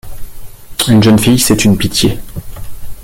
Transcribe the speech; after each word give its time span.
Une 0.87 1.03
jeune 1.03 1.19
fille, 1.19 1.37
c’est 1.37 1.63
une 1.63 1.77
pitié. 1.77 2.17